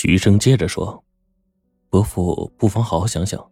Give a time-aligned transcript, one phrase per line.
[0.00, 1.02] 徐生接着说
[1.90, 3.44] ：“伯父不妨好好想想，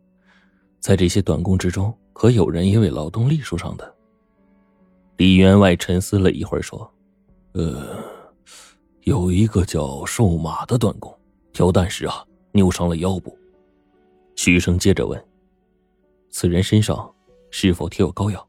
[0.79, 3.95] 在这些短工之中，可有人因为劳动力受伤的？”
[5.19, 6.89] 李员外沉思了一会儿说
[7.55, 7.99] ：“呃，
[9.01, 11.13] 有一个叫瘦马的短工，
[11.53, 13.37] 挑担时啊扭伤了腰部。”
[14.37, 15.21] 徐生接着问
[16.31, 17.13] ：“此人身上
[17.51, 18.49] 是否贴有膏药？”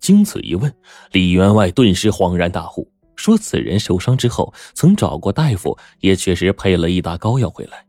[0.00, 0.74] 经此一问，
[1.12, 2.90] 李员外顿时恍然大悟，
[3.20, 7.86] 说：“此人受伤之后，曾找过大夫，也确实配了一打膏药回来。”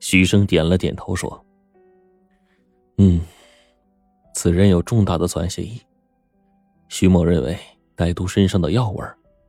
[0.00, 1.44] 徐生点了点头说
[2.98, 3.20] ：“嗯，
[4.34, 5.80] 此人有重大的作案嫌疑。
[6.88, 7.56] 徐某认为，
[7.96, 9.04] 歹徒身上的药味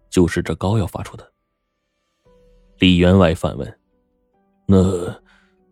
[0.09, 1.27] 就是这膏药发出的。”
[2.79, 3.79] 李员外反问
[4.67, 4.77] ：“那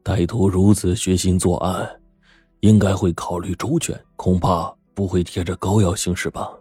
[0.04, 2.02] 歹徒如此决心作案，
[2.62, 6.52] 应该会考虑周全，恐怕……”不会贴着膏药行事吧？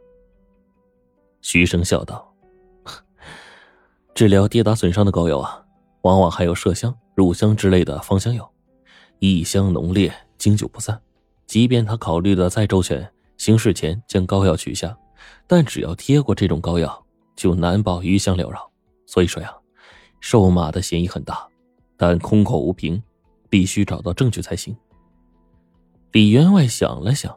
[1.42, 2.29] 徐生笑道
[4.14, 5.64] ：“治疗跌打损伤的膏药啊，
[6.02, 8.50] 往往还有麝香、乳香之类的芳香药，
[9.18, 11.00] 异香浓烈，经久不散。
[11.46, 14.96] 即便他考虑的再周全，行事前将膏药取下，
[15.46, 17.02] 但只要贴过这种膏药，
[17.34, 18.70] 就难保余香缭绕。
[19.06, 19.52] 所以说呀，
[20.20, 21.46] 瘦马的嫌疑很大，
[21.96, 23.02] 但空口无凭，
[23.48, 24.76] 必须找到证据才行。”
[26.12, 27.34] 李员外想了想。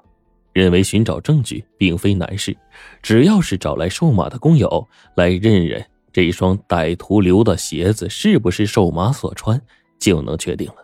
[0.53, 2.55] 认为寻找证据并非难事，
[3.01, 9.61] 只要是找来瘦马的工友来认认这一双歹徒留的鞋子是不是瘦马所穿，
[9.99, 10.75] 就能确定了。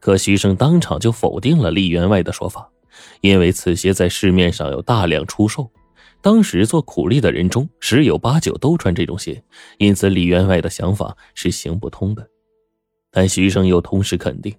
[0.00, 2.68] 可徐生当场就否定了李员外的说法，
[3.22, 5.70] 因为此鞋在市面上有大量出售，
[6.20, 9.42] 当时做苦力的人中十有八九都穿这种鞋，
[9.78, 12.28] 因此李员外的想法是行不通的。
[13.12, 14.54] 但徐生又同时肯定，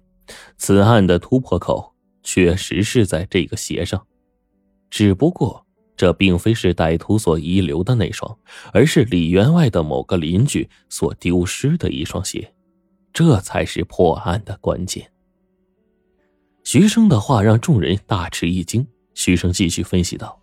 [0.56, 1.92] 此案的突破口。
[2.28, 4.04] 确实是在这个鞋上，
[4.90, 5.64] 只不过
[5.96, 8.36] 这并非是歹徒所遗留的那双，
[8.72, 12.52] 而是李员外的某个邻居所丢失的一双鞋，
[13.12, 15.10] 这才是破案的关键。
[16.64, 18.86] 徐生的话让众人大吃一惊。
[19.14, 20.38] 徐生继续分析道：“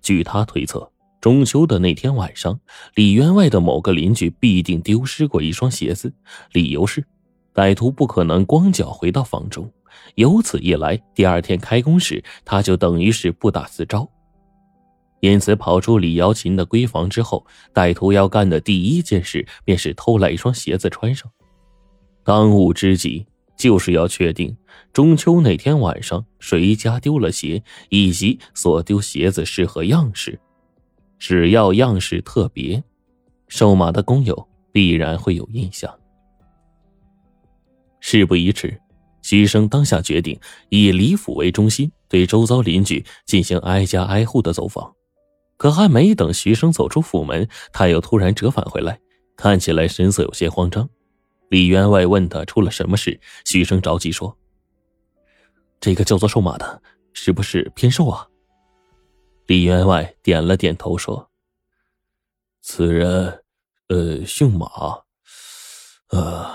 [0.00, 0.88] 据他推测，
[1.20, 2.60] 中秋的那天晚上，
[2.94, 6.14] 李员外的某个邻居必定丢失过一双鞋子，
[6.52, 7.04] 理由是，
[7.52, 9.68] 歹徒不可能光脚回到房中。”
[10.16, 14.08] 由此一来，第二天开工时，他就等于是不打自招。
[15.24, 21.26] 因此，跑出李瑶琴的闺房之后，歹徒要干的第一件事便是偷来一双鞋子穿上。
[22.22, 23.24] 当务之急
[23.56, 24.54] 就是要确定
[24.92, 30.38] 中秋那天晚上谁家丢了鞋，以及所丢鞋子是何样式。
[31.18, 32.84] 只要样式特别，
[33.48, 35.90] 瘦马的工友必然会有印象。
[37.98, 38.78] 事不宜迟。
[39.22, 44.94] 徐生当下决定以李府为中心，对周遭邻居进行挨家挨户的走访。
[45.56, 49.00] 可还没等徐生走出府门，他又突然折返回来，
[49.36, 50.88] 看起来神色有些慌张。
[51.48, 54.36] 李员外问他出了什么事，徐生着急说
[55.80, 56.82] ：“这个叫做瘦马的，
[57.12, 58.26] 是不是偏瘦啊？”
[59.46, 61.30] 李员外点了点头说
[62.62, 63.44] ：“此人，
[63.88, 64.66] 呃，姓马，
[66.08, 66.50] 呃，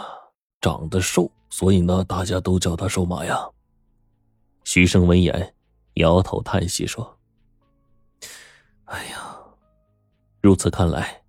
[0.60, 3.50] 长得瘦。”所以呢，大家都叫他瘦马呀。
[4.64, 5.56] 徐生闻言，
[5.96, 7.18] 摇头叹息说
[8.90, 9.40] ：“哎呀，
[10.42, 11.22] 如此看来，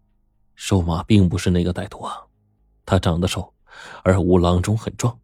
[0.55, 2.17] 瘦马并不是那个歹徒啊。
[2.87, 3.53] 他长得瘦，
[4.03, 5.17] 而吴郎中很壮。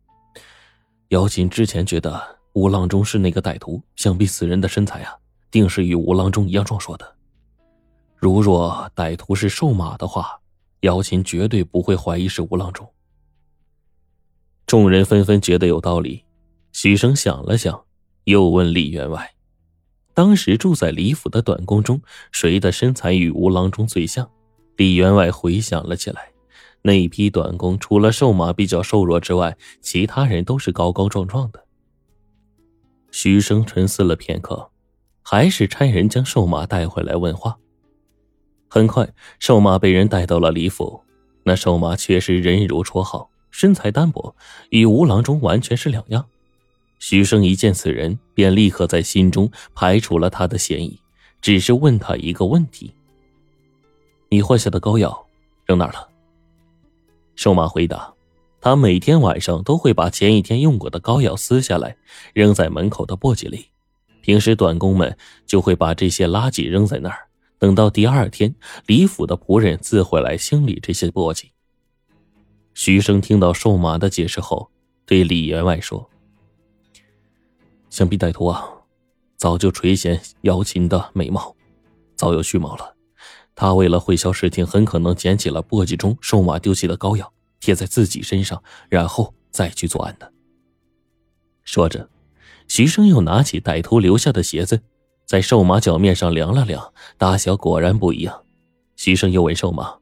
[1.08, 5.16] 姚琴之前觉得吴郎中是那个歹徒，想必此人的身材啊，
[5.50, 7.16] 定是与吴郎中一样壮硕的。
[8.16, 10.38] 如若歹徒是瘦马的话，
[10.80, 12.86] 姚琴绝对不会怀疑是吴郎中。”
[14.66, 16.22] 众人纷纷觉得有道理。
[16.72, 17.82] 许生想了想，
[18.24, 19.30] 又问李员外
[20.16, 22.00] ：“当时住在李府的短工中，
[22.32, 24.26] 谁的身材与吴郎中最像？”
[24.78, 26.32] 李员外回想了起来，
[26.80, 31.62] 那批短工除了瘦马比较瘦弱之外，其他人都是高高壮壮的。
[33.10, 34.70] 徐生沉思了片刻，
[35.20, 37.58] 还是差人将瘦马带回来问话。
[38.68, 39.06] 很快，
[39.38, 41.02] 瘦马被人带到了李府。
[41.44, 43.30] 那瘦马确实人如绰号。
[43.50, 44.34] 身材单薄，
[44.70, 46.26] 与吴郎中完全是两样。
[46.98, 50.98] 徐生一见此人，便立刻在心中排除了他的嫌疑，
[51.40, 52.92] 只是问他一个问题
[54.30, 55.26] ：“你换下的膏药
[55.66, 56.08] 扔哪了？”
[57.36, 58.12] 瘦马回答
[58.60, 61.96] ：“他每天晚上都会把前一天用过的膏药撕下来，
[62.32, 63.66] 扔在门口的簸箕里。
[64.22, 65.16] 平时短工们
[65.46, 67.28] 就会把这些垃圾扔在那儿，
[67.58, 68.52] 等到第二天，
[68.86, 71.50] 李府的仆人自会来清理这些簸箕。”
[72.74, 74.70] 徐生听到瘦马的解释后，
[75.04, 76.10] 对李员外说
[77.96, 78.62] ：“想必歹徒啊，
[79.38, 81.56] 早就垂涎姚琴的美貌，
[82.14, 82.94] 早有蓄谋了。
[83.54, 90.30] 他为了会销事情，很可能捡起了簸箕中瘦马丢弃的膏药，贴在自己身上，然后再去作案的。
[91.64, 92.06] 说着，
[92.68, 94.78] 徐生又拿起歹徒留下的鞋子，
[95.24, 98.44] 在瘦马脚面上量了量，大小果然不一样。
[98.96, 99.96] 徐生又问瘦马：“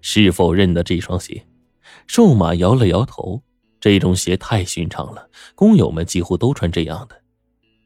[0.00, 1.44] 是否认得这双鞋？”
[2.06, 3.42] 瘦马摇了摇头
[3.80, 7.16] ：“这种鞋太寻常了，工友们几乎都穿这样的。”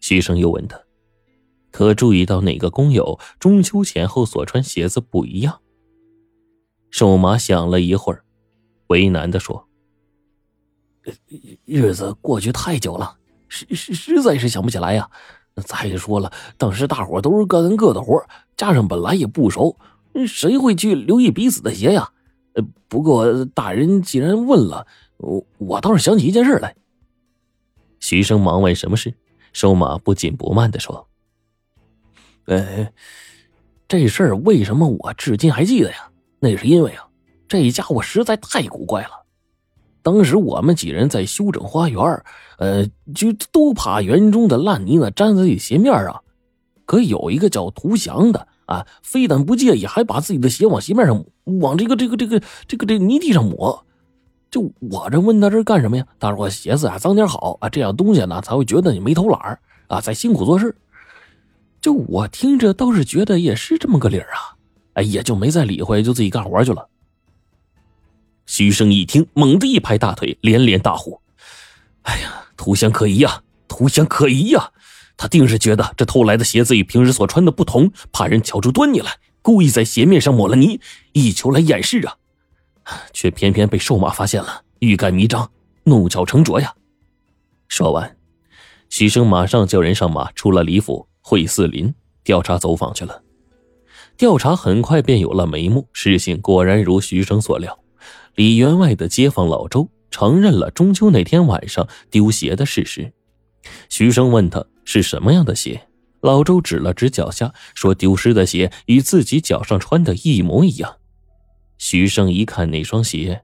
[0.06, 0.78] 徐生又问他
[1.72, 5.62] ：“可注意到哪个工友中秋前后所穿鞋子不一样？”
[6.92, 8.22] 瘦马想了一会儿，
[8.88, 9.66] 为难的说
[11.64, 13.16] ：“日子过去太久了。”
[13.48, 15.08] 实实实在是想不起来呀！
[15.64, 18.22] 再说了，当时大伙都是各干各的活，
[18.58, 19.78] 加上本来也不熟，
[20.26, 22.12] 谁会去留意彼此的鞋呀？
[22.88, 24.86] 不过大人既然问了，
[25.16, 26.76] 我我倒是想起一件事来。
[28.00, 29.14] 徐生忙问什么事，
[29.54, 31.08] 收马不紧不慢的说
[32.44, 32.90] ：“呃，
[33.88, 36.10] 这事儿为什么我至今还记得呀？
[36.40, 37.06] 那是因为啊，
[37.48, 39.24] 这家伙实在太古怪了。”
[40.02, 42.22] 当时我们几人在修整花园，
[42.58, 46.22] 呃，就都怕园中的烂泥呢粘在鞋面上。
[46.84, 53.86] 可有一个叫涂祥的啊，非但不介意，还把自己的鞋往鞋面上往这个这个这个这个这泥地上抹。
[54.54, 56.06] 就我这问他这干什么呀？
[56.20, 59.58] 他说鞋子啊脏点好啊，这样东西呢才会觉得你没偷懒
[59.88, 60.76] 啊，在辛苦做事。
[61.80, 64.54] 就我听着倒是觉得也是这么个理儿啊，
[64.92, 66.88] 哎，也就没再理会，就自己干活去了。
[68.46, 71.20] 徐生一听，猛地一拍大腿，连连大呼
[72.02, 73.42] ：“哎呀，图香可疑呀！
[73.66, 74.70] 图香可疑呀！
[75.16, 80.78] 他定是觉得这偷来的鞋子与平时所穿的不同，怕人瞧出端倪来，故意在鞋面上抹了泥，
[81.12, 82.18] 以求来掩饰啊！
[83.12, 85.50] 却偏偏被瘦马发现了，欲盖弥彰，
[85.84, 86.74] 弄巧成拙呀！”
[87.68, 88.16] 说完，
[88.90, 93.22] 徐生马上叫人上马，出了李府，会四邻，调查走访去了。
[94.16, 97.76] 调查很快便有了眉目，事情果然如徐生所料。
[98.36, 103.12] 李员外的街坊老周承认了中秋那天晚上丢鞋的事实。
[103.88, 105.88] 徐生问他是什么样的鞋，
[106.20, 110.96] 老周指了指脚下，说丢失的鞋与自己脚上穿的一模一样。
[111.78, 113.42] 徐生一看那双鞋，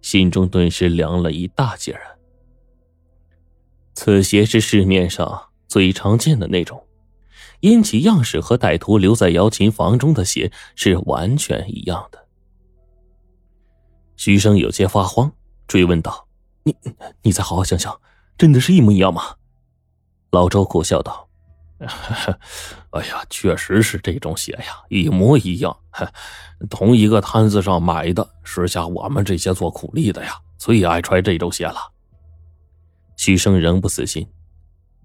[0.00, 2.18] 心中顿时凉了一大截儿。
[3.94, 6.86] 此鞋是市面上最常见的那种，
[7.60, 12.26] 因其样式和歹徒留在姚琴房中的鞋是完全一样的。
[14.16, 15.32] 徐生有些发慌，
[15.66, 16.28] 追问道
[16.64, 16.76] ：“你，
[17.22, 18.00] 你再好好想想，
[18.38, 19.36] 真的是一模一样吗？”
[20.30, 21.28] 老周苦笑道
[22.94, 25.76] ：“哎呀，确实是这种鞋呀，一模一样。
[26.70, 31.92] 同一个摊子上买的，时下我们这些做苦力的呀，最爱穿这种鞋了。”
[33.18, 34.24] 徐生仍不死心：“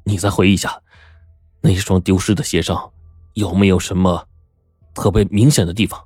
[0.05, 0.79] 你再回忆一下，
[1.61, 2.91] 那双丢失的鞋上
[3.33, 4.23] 有没有什么
[4.93, 5.99] 特别明显的地方？”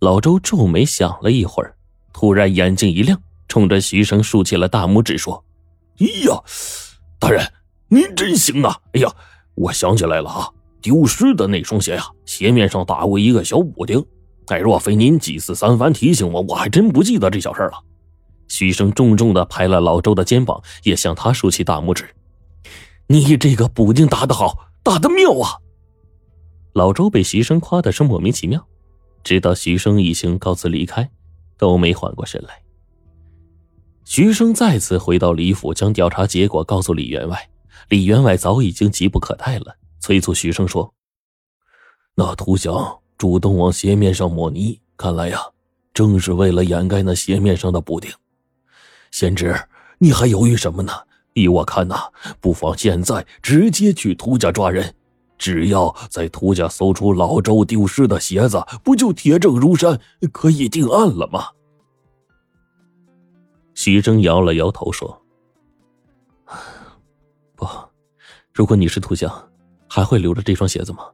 [0.00, 1.76] 老周皱眉想了一会儿，
[2.10, 5.44] 突然眼睛一亮，冲着徐生竖起了大拇指，说
[6.00, 6.42] ：“哎呀，
[7.18, 7.52] 大人，
[7.88, 8.80] 您真行啊！
[8.94, 9.14] 哎呀，
[9.54, 10.48] 我想起来了啊，
[10.80, 14.04] 丢失的那双鞋呀，鞋面上打过一个小补丁。
[14.46, 17.72] 哎，若非您几次三番提醒我，我还真不记得这小事了。”
[18.48, 22.04] 徐生重重的拍了老周的肩膀，也向他竖起大拇指
[23.08, 25.56] ：“你这个补丁打得好，打得妙啊！”
[26.74, 28.66] 老周被徐生夸的是莫名其妙。
[29.24, 31.08] 直到徐生一行告辞离开，
[31.56, 32.60] 都没缓过神来。
[34.04, 37.48] 徐生再次回到李府，将调查结果告诉李员外。
[37.88, 40.92] 李员外早已经急不可待了，催促徐生说
[42.14, 45.40] ：“那涂祥主动往鞋面上抹泥，看来呀，
[45.94, 48.10] 正是为了掩盖那鞋面上的补丁。
[49.10, 49.54] 贤侄，
[49.98, 50.92] 你还犹豫什么呢？
[51.34, 52.10] 依我看呐，
[52.40, 54.94] 不妨现在直接去涂家抓人。”
[55.38, 61.48] 只要在涂家搜出老周丢失的鞋子，不就铁证如山，可以定案了吗？
[63.74, 65.21] 徐峥摇了摇头说
[67.62, 67.68] ：“不，
[68.52, 69.30] 如果你是涂祥，
[69.88, 71.04] 还会留着这双鞋子吗？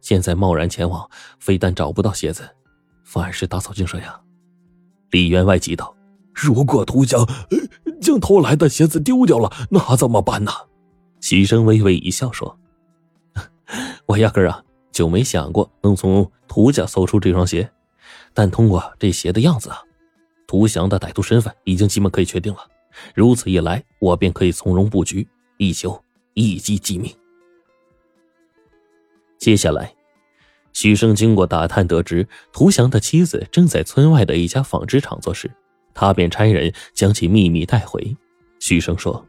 [0.00, 2.48] 现在贸然前往，非但找不到鞋子，
[3.02, 4.20] 反而是打草惊蛇呀！”
[5.10, 5.96] 李员外急道
[6.32, 7.26] ：“如果涂祥
[8.00, 10.52] 将偷来的鞋子丢掉了，那怎么办呢？”
[11.20, 12.56] 徐生微微一笑说。
[14.06, 14.62] 我压根啊
[14.92, 17.68] 就没想过能从涂家搜出这双鞋，
[18.32, 19.78] 但通过这鞋的样子啊，
[20.46, 22.60] 涂祥的歹徒身份已经基本可以确定了。
[23.14, 25.28] 如此一来，我便可以从容布局，
[25.58, 26.02] 一休
[26.34, 27.14] 一击即命。
[29.36, 29.94] 接下来，
[30.72, 35.50] 许生经过打探得知，涂祥的妻子正在村外的一家纺织厂做事，
[35.92, 38.16] 他便差人将其秘密带回。
[38.60, 39.24] 许生说：“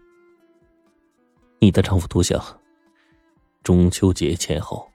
[1.60, 2.42] 你的丈夫涂祥。”
[3.62, 4.90] 中秋节前后，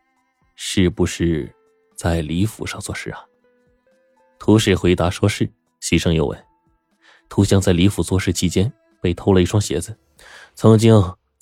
[0.57, 1.55] 是不是
[1.95, 3.21] 在李府上做事啊？
[4.39, 5.49] 涂氏回答说是。
[5.81, 6.45] 徐生又问
[7.29, 8.73] ：“涂香在李府做事期间
[9.03, 9.95] 被偷了一双鞋子，
[10.55, 10.95] 曾经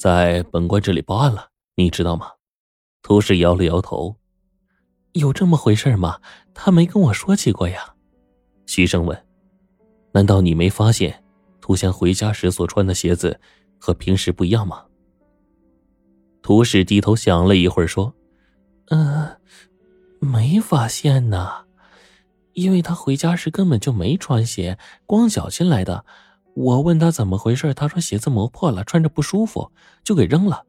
[0.02, 2.26] 在本官这里报案了，你知道吗？
[3.02, 4.16] 涂氏摇了摇头，
[5.12, 6.18] 有这么回事吗？
[6.52, 7.94] 他没跟我说起过呀。
[8.66, 9.24] 徐生问
[10.10, 11.22] ：“难道你没发现
[11.60, 13.40] 涂香回家时所穿的鞋子
[13.78, 14.84] 和平时不一样吗？”
[16.42, 18.12] 涂氏低头想了一会儿，说
[18.90, 19.36] ：“嗯，
[20.18, 21.66] 没发现呢。”
[22.54, 26.04] 因为他回家时根本就没穿鞋，光脚进来的。
[26.54, 29.70] 我问他怎么回事，他说鞋子磨破了，穿着不舒服，
[30.04, 30.64] 就给扔了。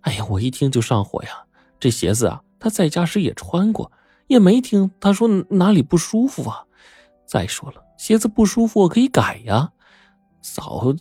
[0.00, 1.44] 哎呀，我一听就上火呀！
[1.78, 3.92] 这鞋子啊，他在家时也穿过，
[4.28, 6.64] 也没听他说哪里不舒服啊。
[7.26, 9.72] 再说了，鞋子不舒服我可以改呀。
[10.40, 10.94] 嫂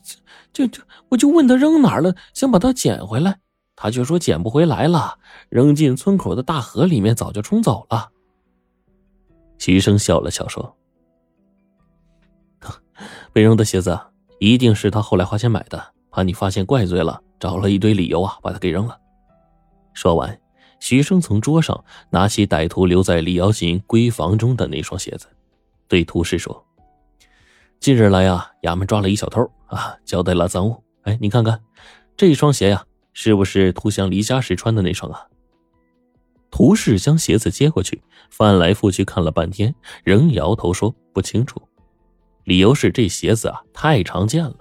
[0.51, 3.39] 就就我就问他扔哪儿了，想把它捡回来，
[3.75, 8.09] 他却说捡不回来了，扔进村口的大河里面，早就冲走了。
[9.59, 10.75] 徐生笑了笑说
[13.31, 13.97] ：“被扔的鞋子
[14.39, 18.97] 一定是他后来花钱买的，怕你发现怪罪了，找了一堆理由啊，把它给扔了。”
[19.93, 20.39] 说完，
[20.79, 25.27] 徐生从桌上拿起歹徒留在李瑶琴闺房中的那双鞋子，
[25.87, 26.65] 对涂氏说
[27.79, 30.83] ：“近日来呀，衙门抓了一小偷啊，交代了赃物。
[31.03, 31.61] 哎，你看看，
[32.17, 35.27] 这双鞋呀，是不是涂祥离家时穿的那双啊？”
[36.51, 41.61] 涂氏将鞋子接过去，翻来覆去看了半天，仍摇头说不清楚。
[42.45, 44.55] 理由是这鞋子啊太常见了。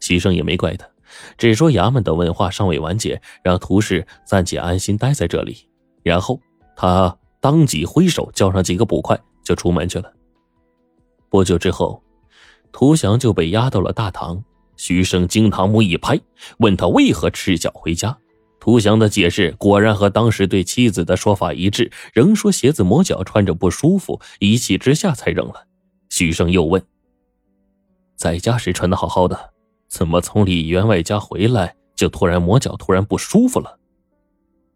[0.00, 0.88] 徐生也没怪他，
[1.36, 5.68] 只说衙门的问话尚未完结，让涂氏暂且安心待在这里。
[6.02, 6.40] 然后
[6.76, 10.12] 他当即挥手叫上几个捕快，就出门去了。
[11.28, 12.02] 不久之后，
[12.72, 14.42] 涂祥就被押到了大堂。
[14.76, 16.18] 徐生惊堂木一拍，
[16.58, 18.16] 问他为何赤脚回家。
[18.60, 25.66] 涂祥的解释果然和当时对妻子的说法一致，仍说鞋子磨脚穿着不舒服，一气之下才扔了。
[26.10, 26.80] 徐生又问
[28.18, 29.54] ：“在家时穿的好好的，
[29.88, 33.78] 怎么从李员外家回来就突然磨脚，突然不舒服了？”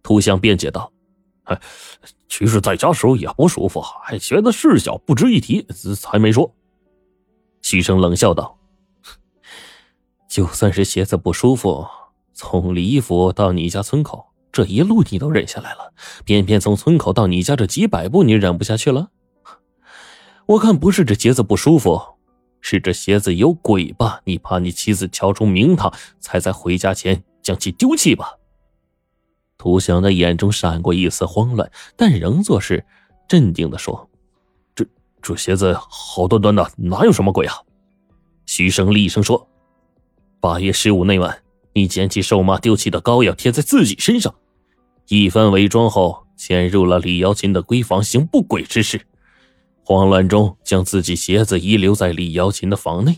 [0.01, 0.93] 涂祥辩解道
[1.45, 1.61] ：“哎，
[2.29, 5.67] 其实在家时候也不舒服，还觉得事小不值一提，
[5.99, 6.55] 才没说。”
[7.63, 8.57] 许生冷笑道
[10.31, 11.85] ：“就算是鞋子不舒服。”
[12.35, 15.93] 从李府到你家村口这一路你都忍下来了，
[16.25, 19.11] 偏偏从村口到你家这几百步你忍不下去了。
[20.47, 22.01] 我看不是这鞋子不舒服，
[22.63, 24.23] 是这鞋子有鬼吧？
[24.25, 28.39] 你怕你妻子瞧出名堂，才在回家前将其丢弃吧？
[29.59, 32.87] 涂祥的眼中闪过一丝慌乱，但仍作是
[33.29, 34.09] 镇定的说
[34.75, 34.87] ：“这
[35.21, 37.55] 这鞋子好端端的，哪有什么鬼啊？”
[38.47, 39.47] 徐生厉声说
[40.41, 41.39] ：“八月十五那晚。”
[41.75, 44.35] 你捡起瘦妈丢弃的膏药，贴在自己身上，
[45.09, 49.07] 一番伪装后，潜入了李瑶琴的闺房，行不轨之事。
[49.85, 53.17] 慌乱中，将自己鞋子遗留在李瑶琴的房内。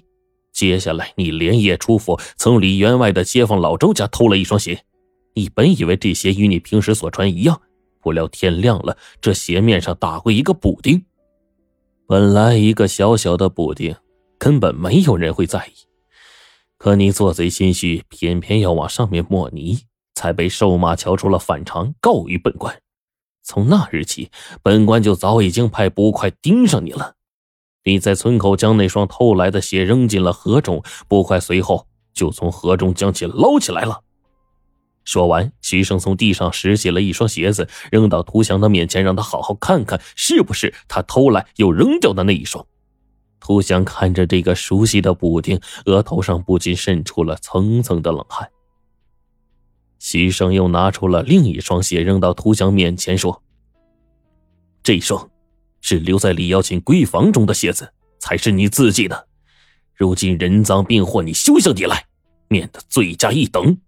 [0.52, 4.85] 接下来，你连夜出府，从李员外的街坊老周家偷了一双鞋。
[5.35, 7.61] 你本以为这鞋与你平时所穿一样，
[8.00, 11.04] 不料天亮了，这鞋面上打过一个补丁。
[12.06, 13.94] 本来一个小小的补丁，
[14.38, 15.73] 根本没有人会在意。
[16.78, 19.80] 可你做贼心虚，偏偏要往上面抹泥，
[20.14, 22.75] 才被瘦马瞧出了反常，告于本官。
[23.44, 24.30] 从那日起，
[24.62, 27.14] 本官就早已经派捕快盯上你了。
[27.84, 34.00] 你在村口将那双偷来的鞋扔进了河中，捕快随后就从河中将其捞起来了。
[35.04, 42.66] 说完，徐生从地上拾起了一双鞋子，扔到涂祥的面前，让他好好看看，是不是他偷来又扔掉的那一双。
[43.38, 48.48] 涂祥看着这个熟悉的补丁，额头上不禁渗出了层层的冷汗。
[49.98, 53.42] 徐生又拿出了另一双鞋，扔到涂香面前，说
[54.82, 55.30] ：“这一双
[55.80, 59.28] 是留在李瑶琴闺房中的鞋子，才是你自己的。
[59.94, 62.06] 如今人赃并获，你休想抵赖，
[62.48, 63.78] 免得罪加一等。”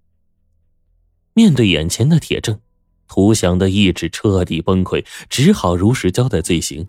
[1.34, 2.58] 面对眼前的铁证，
[3.08, 6.88] 涂香的意志彻底崩溃，只好如实交代罪行。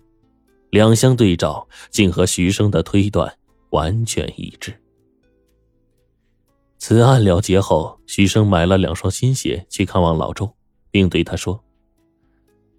[0.70, 3.36] 两相对照，竟和徐生的推断
[3.70, 4.74] 完全一致。
[6.78, 10.50] 此案了结后，徐生买了两双新鞋去看望老周，
[10.90, 11.62] 并对他说：“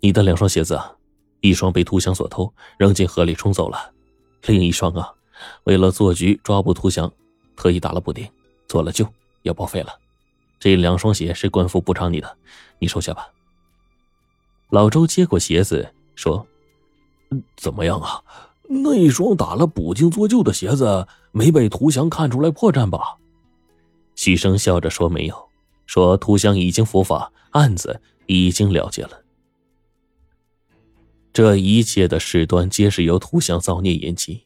[0.02, 0.96] 你的两双鞋子啊，
[1.42, 3.78] 一双被涂祥所偷，扔进河里冲走了；
[4.48, 5.14] 另一双啊，
[5.66, 7.12] 为了做局抓捕涂祥，
[7.56, 8.28] 特意打了补丁，
[8.68, 9.06] 做了旧，
[9.44, 9.94] 要报废了。
[10.60, 12.38] 这两双鞋是官府补偿你的，
[12.80, 13.28] 你收下吧。”
[14.72, 16.46] 老周接过鞋子说。
[17.58, 18.24] 怎么样啊？
[18.68, 23.18] 那一双打了补丁做旧的鞋子，没被涂祥看出来破绽吧？
[24.20, 25.50] 许生笑着说：“没有，
[25.86, 29.24] 说涂祥已经伏法，案子已经了结了。
[31.32, 34.46] 这一切的事端，皆是由涂祥造孽引起。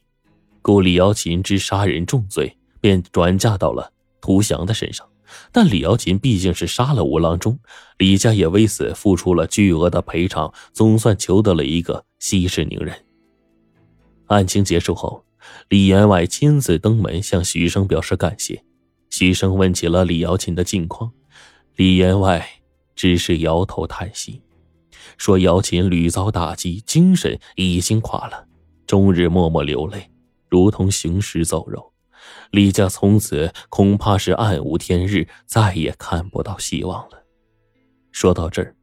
[0.62, 5.04] 故李瑶琴之杀人重罪，便转嫁到了涂祥的身上。
[5.50, 7.58] 但李瑶琴毕竟是杀了吴郎中，
[7.98, 13.04] 李家也为此付出了巨额的赔偿，总算求得了一个息事宁人。
[14.26, 15.24] 案情结束后，
[15.68, 18.62] 李员外亲自登门向许生表示感谢。
[19.16, 21.12] 徐生问起了李瑶琴的近况，
[21.76, 22.44] 李员外
[22.96, 24.42] 只是摇头叹息，
[25.16, 28.44] 说瑶琴屡遭打击，精神已经垮了，
[28.88, 30.10] 终日默默流泪，
[30.50, 31.92] 如同行尸走肉。
[32.50, 37.24] 李家从此恐怕是暗无天日，再也看不到希望了。
[38.10, 38.74] 说到这儿，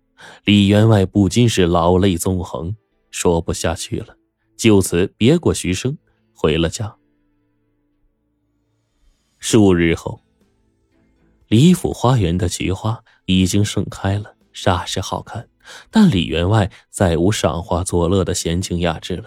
[0.45, 2.73] 李员外不禁是老泪纵横，
[3.09, 4.15] 说不下去了，
[4.55, 5.97] 就此别过徐生，
[6.33, 6.95] 回了家。
[9.43, 10.21] 数日后，
[11.47, 15.49] 李府花园的菊花已经盛开了，煞是好看，
[15.89, 19.25] 但李员外再无赏花作乐的闲情雅致了。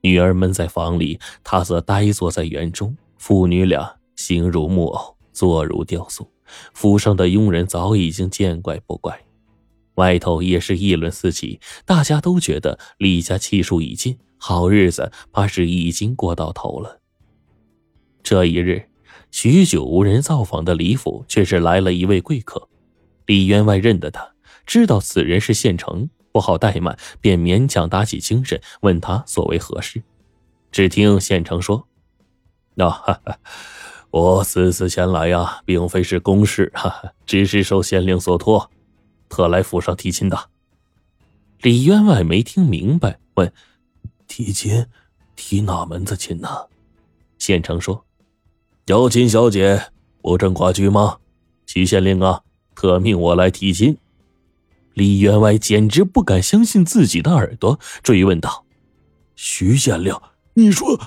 [0.00, 2.96] 女儿闷在房里，他则呆坐在园中。
[3.18, 6.26] 父女俩形如木偶，坐如雕塑。
[6.72, 9.22] 府上的佣人早已经见怪不怪，
[9.96, 11.60] 外头也是议论四起。
[11.84, 16.98] 大家都觉得李家气数已尽，好日子怕是已经过到头了。
[18.22, 18.89] 这一日，
[19.30, 22.68] 许久无人造访的李府，却是来了一位贵客。
[23.26, 24.34] 李员外认得他，
[24.66, 30.02] 知道此人是县城，不好怠慢，便勉强打起精神，问他所为何事。
[30.72, 31.86] 只听县城说。
[32.74, 33.20] 那
[34.10, 38.70] 我此次前来呀，并非是公事，哈， 只是受县令所托，
[39.28, 40.50] 特来府上提亲的。
[41.62, 43.52] 李员外没听明白，问
[44.26, 44.86] ：“提亲？
[45.36, 46.48] 提哪门子亲呢？”
[47.38, 48.04] 县城说
[48.86, 51.18] ：“姚琴小姐不正寡居吗？
[51.66, 52.42] 徐县令啊，
[52.74, 53.96] 特命我来提亲。”
[54.94, 58.64] 李员外简直不敢相信自己的耳朵，追问道
[59.36, 60.14] ：“徐县令，
[60.54, 61.00] 你说？”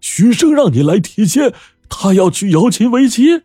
[0.00, 1.52] 徐生让你来提亲，
[1.88, 3.42] 他要娶姚琴为妻。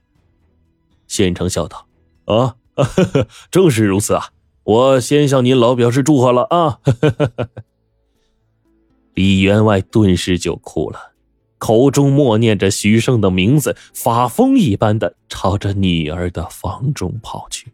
[1.05, 1.87] 县城笑道
[2.25, 2.55] ：“啊，
[3.51, 4.29] 正是如此啊！
[4.63, 6.79] 我先向您老表示祝贺了啊！”
[9.13, 11.11] 李员外顿时就哭了，
[11.65, 17.73] 口中默念着徐胜的名字，发疯一般的朝着女儿的房中跑去。